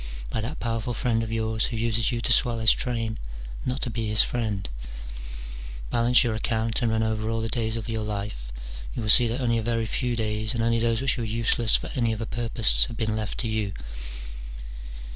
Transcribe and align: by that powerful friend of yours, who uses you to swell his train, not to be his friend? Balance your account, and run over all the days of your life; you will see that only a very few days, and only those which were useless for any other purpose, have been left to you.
by 0.31 0.41
that 0.41 0.59
powerful 0.59 0.95
friend 0.95 1.21
of 1.21 1.31
yours, 1.31 1.65
who 1.67 1.77
uses 1.77 2.11
you 2.11 2.19
to 2.21 2.31
swell 2.33 2.57
his 2.57 2.71
train, 2.71 3.19
not 3.67 3.83
to 3.83 3.89
be 3.91 4.07
his 4.07 4.23
friend? 4.23 4.67
Balance 5.91 6.23
your 6.23 6.33
account, 6.33 6.81
and 6.81 6.89
run 6.91 7.03
over 7.03 7.29
all 7.29 7.39
the 7.39 7.49
days 7.49 7.77
of 7.77 7.87
your 7.87 8.01
life; 8.03 8.51
you 8.95 9.03
will 9.03 9.09
see 9.11 9.27
that 9.27 9.39
only 9.41 9.59
a 9.59 9.61
very 9.61 9.85
few 9.85 10.15
days, 10.15 10.55
and 10.55 10.63
only 10.63 10.79
those 10.79 11.03
which 11.03 11.19
were 11.19 11.23
useless 11.23 11.75
for 11.75 11.91
any 11.93 12.15
other 12.15 12.25
purpose, 12.25 12.85
have 12.85 12.97
been 12.97 13.15
left 13.15 13.37
to 13.41 13.47
you. 13.47 13.73